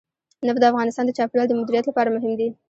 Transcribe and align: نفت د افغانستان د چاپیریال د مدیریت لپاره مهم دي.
نفت 0.45 0.59
د 0.61 0.65
افغانستان 0.71 1.03
د 1.05 1.11
چاپیریال 1.17 1.47
د 1.49 1.53
مدیریت 1.59 1.85
لپاره 1.87 2.13
مهم 2.15 2.33
دي. 2.39 2.49